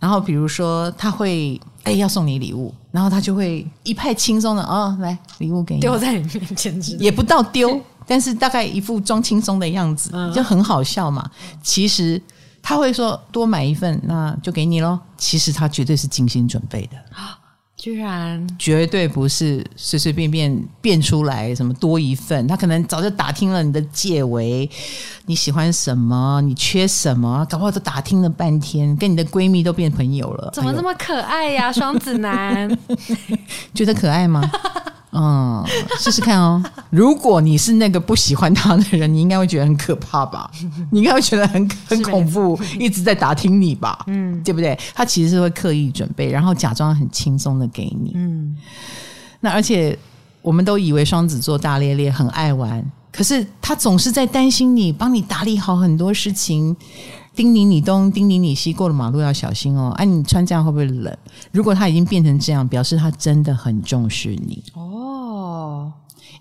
[0.00, 1.60] 然后比如说他会。
[1.84, 11.28] 哎，要送你礼物，然后他就会一派轻松的哦，来礼物给你，丢在你面前，也不到丢，但是大概一副装轻松的样子，嗯、就很好笑嘛。
[11.62, 12.20] 其实
[12.62, 14.98] 他会说多买一份，那就给你喽。
[15.18, 16.96] 其实他绝对是精心准备的。
[17.82, 24.70] 居然绝对不是随随便便变出来什么多一份，他可能早就打听了你的戒围，
[25.26, 30.52] 你喜欢什么，你缺什么，搞不好都打听了半天，跟你的闺蜜都变朋友了。
[30.54, 32.70] 怎么这么可爱呀，哎、双子男？
[33.74, 34.48] 觉得可爱吗？
[35.12, 35.62] 嗯，
[35.98, 36.62] 试试看哦。
[36.90, 40.50] 如果你是那个不喜欢他的人，你应该会觉得很可怕吧？
[40.90, 43.98] 你应该会觉得很很恐怖，一直在打听你吧？
[44.06, 44.78] 嗯，对不对？
[44.94, 48.12] 他其实是会刻意准备，然后假装很轻松的给你。
[48.14, 48.56] 嗯，
[49.40, 49.98] 那而且
[50.40, 56.74] 我们都以为双子座大咧咧，很爱玩，可是他总是在担心你，帮你打理好很多事情。
[57.34, 59.90] 叮咛你东，叮咛你西，过了马路要小心哦。
[59.96, 61.16] 哎、啊，你穿这样会不会冷？
[61.50, 64.91] 如果他已经变成这样，表示他真的很重视你哦。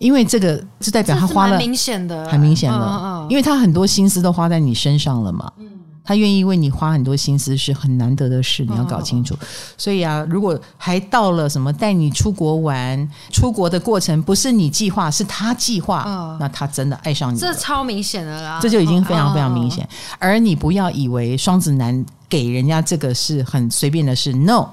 [0.02, 5.50] 因为这个是代表他花了，很明显的，很明显了，因为他很多心思都花在你身上了嘛。
[5.60, 5.68] 嗯。
[6.04, 9.36] 他愿意为你花很多心思，是很难得的事，你要搞清楚。
[9.36, 9.38] 哦、
[9.78, 19.86] 所以啊，如果还到了什么带你出国玩，出国的过程不是你计划，是他计划，哦、那他真的爱上你，这超明显的啦，这就已经非常非常明显。
[19.86, 19.88] 哦、
[20.18, 24.68] 而你不要以为双子男给人家这个是很随便的事，no，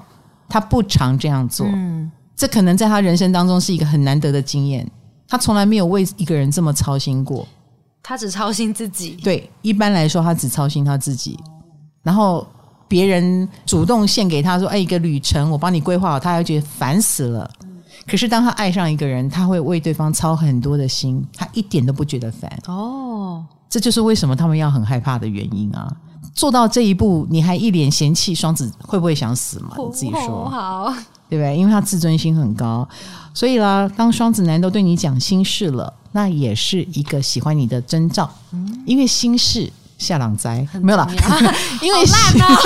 [0.49, 1.67] 他不常这样做。
[1.67, 4.89] 嗯，这可能在他人生当中是一个很难得的经验，
[5.29, 7.47] 他从来没有为一个人这么操心过。
[8.03, 9.11] 他只操心自己。
[9.23, 11.39] 对，一般来说，他只操心他自己。
[12.01, 12.45] 然后
[12.87, 17.49] 别人主动献给他说：“哎，一个旅程，我帮你规划好。”他还会觉得烦死了。
[18.07, 22.51] 可是当他爱上一个人，他会为对方操很多的心，他一点都不觉得烦。
[22.65, 25.87] 哦，这就是为什么他们要很害怕的原因啊！
[26.33, 29.75] 做到这一步，你还一脸嫌弃，双子会不会想死嘛？
[29.77, 30.91] 你自己说好，
[31.29, 31.55] 对不对？
[31.55, 32.87] 因为他自尊心很高，
[33.33, 35.93] 所以啦，当双子男都对你讲心事了。
[36.11, 41.07] 那也是一个喜欢你的征兆，嗯、因为心事下朗灾没有啦，
[41.83, 42.57] 因为烂、哦、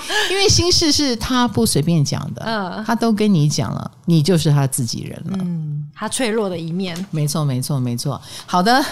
[0.30, 8.20] 因为心事是他不随便讲的，嗯，他都跟你讲了，你就是他自己人了，嗯，他脆弱的一面，没错，没错，没错。
[8.44, 8.84] 好的，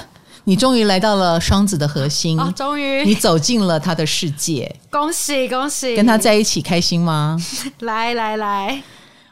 [0.45, 7.39] 你终于来到了双子的核心，哦、终于你走进了他的世界，恭喜恭喜，跟他在一起开心吗？
[7.81, 8.83] 来来来。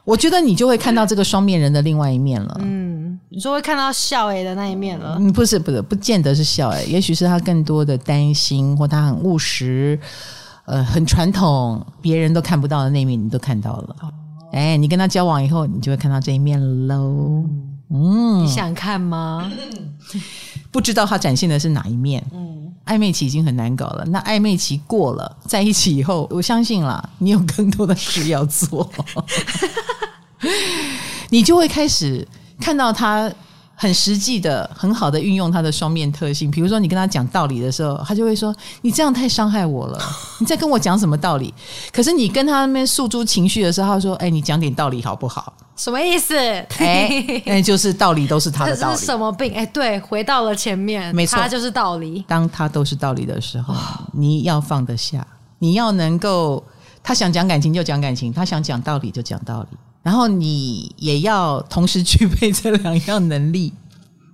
[0.05, 2.61] 我觉得你就会看到这个双面人的另外一面了。
[2.63, 5.17] 嗯，你说会看到笑诶的那一面了。
[5.19, 9.99] 嗯，不是，不是，不见得是笑诶也许是他更多的担心，或他很务实，
[10.67, 13.97] 呃，很传统，别人都看不到的那一面，你都看到了。
[14.01, 14.13] 哦，
[14.53, 17.43] 哎，你跟他交往以后，你就会看到这一面喽。
[17.45, 19.51] 嗯，你想看吗？
[20.71, 22.25] 不知道他展现的是哪一面。
[22.33, 22.55] 嗯。
[22.87, 28.89] 暧昧期已经很难搞了，那暧昧期过了，在一起以后，我相信啦，你有更多的事要做，
[31.31, 32.27] 你就会开始
[32.61, 33.29] 看到他。
[33.79, 36.51] 很实际的，很好的运用他的双面特性。
[36.51, 40.01] 比如说，你跟他讲道理的时候，他就会说：“你这样太伤害我了，
[40.41, 41.53] 你在跟我讲什么道理？”
[41.93, 46.35] 可是你跟他那边诉诸情绪的时候，他说：“哎，你讲点道理好不好？”什么意思？
[46.79, 48.95] 哎，那就是道理都是他的道理。
[48.95, 49.53] 这是什么病？
[49.55, 52.25] 哎，对，回到了前面，没错，他就是道理。
[52.27, 53.75] 当他都是道理的时候，
[54.13, 55.27] 你要放得下，
[55.59, 56.65] 你要能够，
[57.03, 59.77] 他想讲感情就讲感情，他想讲道理就讲道理。
[60.07, 63.73] 然后你也要同时具备这两样能力，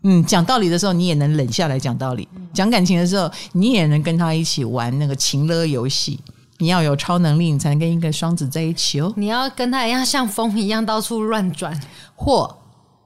[0.03, 6.21] 嗯，讲道理的时候你也能冷下来讲道理，讲感情的时候你也能跟他一起玩那个情乐游戏，
[6.59, 9.11] 你要有超能力，你才能跟一个双子在一起哦。
[9.17, 11.81] 你要跟他一样，像风一样到处乱转，
[12.15, 12.55] 或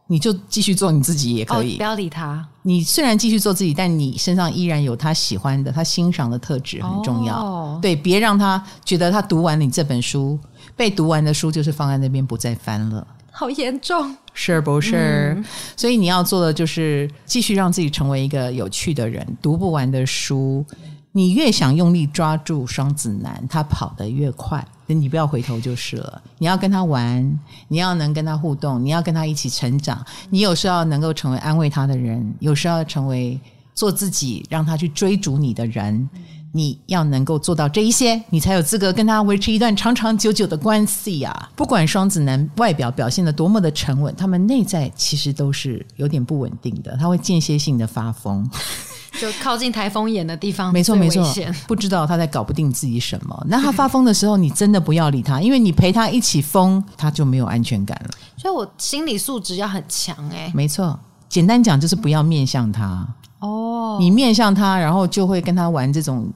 [0.09, 2.49] 你就继续做你自己也可以，哦、不要理他。
[2.62, 7.37] 你虽然继续做自己，但你身上依然有他喜欢的、他欣赏的特质，很重要。
[7.37, 10.37] 哦、对，别让他觉得他读完你这本书，
[10.77, 13.07] 被读完的书就是放在那边不再翻了。
[13.31, 15.35] 好严重，是不是？
[15.37, 15.45] 嗯、
[15.77, 19.27] 所以你要做的就是继续让自己成为一个有趣的人。
[19.43, 20.64] 读不完的书，
[21.12, 24.66] 你越想用力抓住双子男，他跑得越快。
[24.87, 26.22] 你不要回头就是了。
[26.39, 30.03] 你要跟他玩，你要能跟他互动，你要跟他一起成长。
[30.31, 33.39] 你有时候要能够成为安慰他的人，有时候要成为
[33.74, 36.09] 做自己，让他去追逐你的人。
[36.57, 41.51] 你要能够做到这一些，你才有资格跟他维持一段长长久久的关系呀、啊。
[41.55, 46.97] 不管双子男外表表现的多么的沉稳，他们内在其实都是有点不稳定的。
[46.97, 48.49] 他会间歇性的发疯，
[49.21, 51.23] 就靠近台风眼的地方，没错没错，
[51.69, 53.47] 不知道他在搞不定自己什么。
[53.47, 58.11] 那他发疯的时候，你真的不要理他，因为你陪他一起疯，他就没有安全感了。
[58.39, 60.53] 所以我心理素质要很强哎、欸。
[60.55, 60.99] 没错，
[61.29, 63.07] 简单讲就是不要面向他
[63.41, 63.99] 哦。
[64.01, 66.27] 你面向他，然后就会跟他玩这种。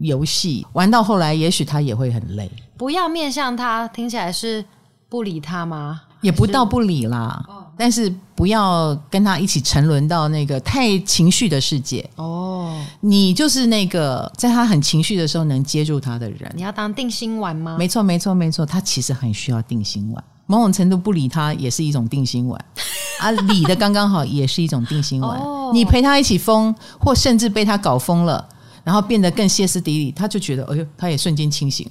[0.00, 2.50] 游戏玩到后来，也许他也会很累。
[2.76, 4.64] 不要面向他，听起来是
[5.08, 6.02] 不理他吗？
[6.20, 12.06] 也不到不理啦，是但是不要跟他一起沉沦到那个太情绪的世界。
[12.16, 16.52] 哦，你就是那个在他很情绪的时候能接住他的人。
[16.54, 17.76] 你要当定心丸吗？
[17.78, 18.66] 没错，没错，没错。
[18.66, 22.62] 他其实很需要定心丸，某种程度不理他也是一种定心丸
[23.20, 25.38] 啊，理的刚刚好也是一种定心丸。
[25.40, 28.46] 哦，你陪他一起疯，或甚至被他搞疯了。
[28.84, 31.88] 然后变得更歇斯底里，他就觉得，哎呦，他也瞬间清醒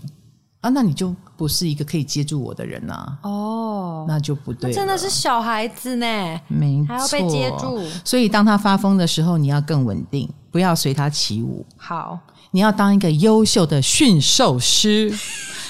[0.62, 6.06] 啊，那你就不是一个可以接住我的人呐、啊，哦，那就不对，真的是小孩子呢，
[6.48, 11.66] 没错，还要被接住，所以当他发疯的时候，你要更稳定，不要随他起舞。
[11.78, 12.20] 好，
[12.52, 15.14] 你要当一个优秀的驯兽师。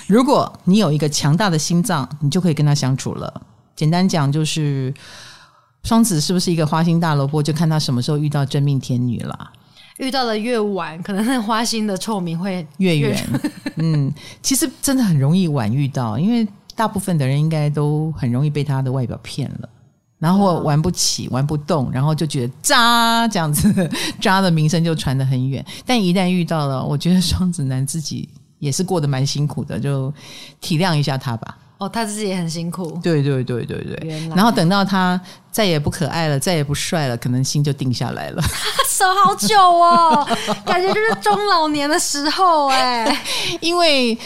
[0.07, 3.41] 如果你有一个强大的心脏，你就可以跟他相处了。
[3.75, 4.91] 简单讲，就是
[5.83, 9.51] 双子是不是一个花心大萝卜，就看他什么时候遇到真命天女了。
[9.99, 13.29] 遇到的越晚，可能那花心的臭名会越远。
[13.75, 19.69] 嗯，其实真的很容易晚遇到，因为大部分的人应该都很容易被他的外表骗了，
[20.17, 23.89] 然后玩不起、玩不动，然后就觉得渣这样子，
[24.21, 25.63] 渣的名声就传得很远。
[25.85, 28.27] 但一旦遇到了，我觉得双子男自己
[28.59, 30.13] 也是过得蛮辛苦的，就
[30.61, 31.57] 体谅一下他吧。
[31.79, 32.99] 哦，他自己也很辛苦。
[33.01, 34.29] 对对对对对。
[34.35, 35.19] 然后等到他
[35.49, 38.43] 再也不可爱了，再也不帅了，可能心就定下来了。
[38.87, 40.27] 守好久哦，
[40.65, 43.23] 感觉就是中老年的时候哎。
[43.61, 44.17] 因为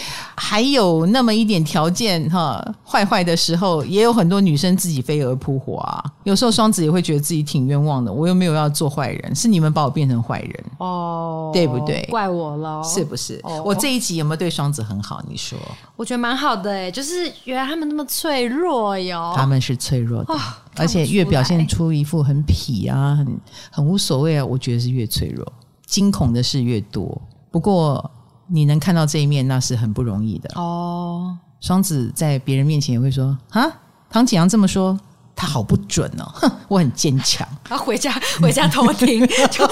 [0.45, 6.03] 还有那么一点条件哈，坏坏的时候，也有很多女生自己飞蛾扑火啊。
[6.25, 12.05] 有时候双子也会觉得自己挺冤枉的，我又没有要做坏人，是你们把我变成坏人哦，对不对？
[12.11, 13.39] 怪我了，是不是？
[13.43, 15.23] 哦、我这一集有没有对双子很好？
[15.29, 15.57] 你说？
[15.95, 19.33] 我觉得蛮好的哎，就是原来他们那么脆弱哟。
[19.37, 20.33] 他们是脆弱的。
[20.33, 20.39] 哦
[20.75, 23.39] 而且越表现出一副很痞啊，很
[23.69, 25.45] 很无所谓啊，我觉得是越脆弱，
[25.85, 27.21] 惊恐的事越多。
[27.51, 28.09] 不过
[28.53, 31.35] 你能看到这一面，那是很不容易的哦。
[31.59, 33.65] 双子在别人面前也会说：“啊，
[34.11, 34.95] 唐景阳这么说，
[35.35, 37.47] 他好不准哦。”哼，我很坚强。
[37.65, 39.65] 他回家回家偷听，就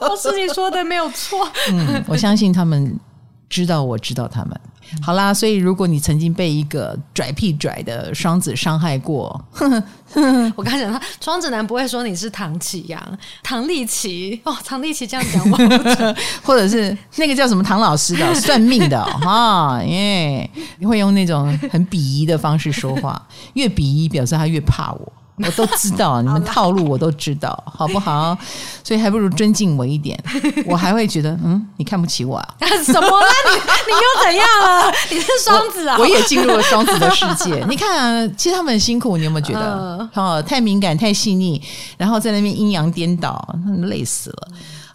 [0.00, 1.48] 老师你说的没有错。
[1.70, 3.00] 嗯，我相信他们
[3.48, 4.60] 知道，我知道他们。
[5.00, 9.80] 好啦，所以如果你曾经被一个拽屁拽的双子伤害过，呵呵
[10.14, 15.56] 呵我刚才讲他双子男不会说你是唐启阳、唐立奇哦，唐立奇这样讲我，
[16.42, 23.20] 或者是那个叫什么唐老师的 算命的哈，耶，你会用那种很鄙夷的方式说话，
[23.54, 25.12] 越鄙夷表示他越怕我。
[25.42, 28.36] 我都知道你们套路，我都知道，好不好？
[28.84, 30.22] 所以还不如尊敬我一点，
[30.66, 32.54] 我还会觉得，嗯，你看不起我啊？
[32.84, 33.26] 什么啦？
[33.50, 34.92] 你你又怎样了？
[35.10, 35.96] 你是双子啊？
[35.96, 37.64] 我，我也进入了双子的世界。
[37.68, 40.08] 你看啊，其实他们很辛苦，你有没有觉得？
[40.14, 41.60] 哦，太敏感，太细腻，
[41.96, 43.56] 然后在那边阴阳颠倒，
[43.86, 44.48] 累死了。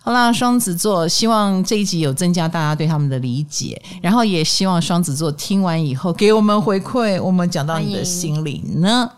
[0.04, 9.10] 好啦，双子座，希望这一集有增加大家对他们的理解，然后也希望双子座听完以后给我们回馈，我们讲到你的心里呢。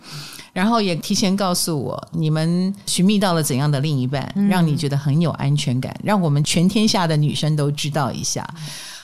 [0.53, 8.47] 然后也提前告诉我，你们寻觅到了怎样的另一半，嗯、让你觉得很有安全感，让我们全天下的女生都知道一下，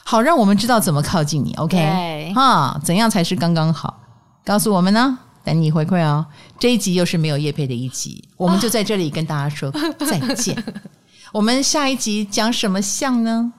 [0.04, 1.54] 好，让我们知道怎么靠近你。
[1.56, 4.02] OK，哈，怎样才是刚刚好？
[4.44, 6.26] 告诉我们呢，等你回馈哦。
[6.60, 10.56] 这一集又是没有叶配的一集，我们就在这里跟大家说再见。
[11.34, 13.52] 我们下一集讲什么像呢？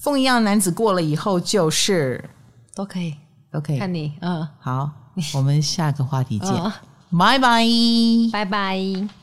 [0.00, 2.28] 风一样男子过了以后就是
[2.74, 3.14] 都可以，
[3.52, 4.12] 都可以看你。
[4.20, 4.90] 嗯，好，
[5.34, 6.50] 我们下个话题见。
[7.12, 7.66] 拜拜，
[8.32, 9.21] 拜拜。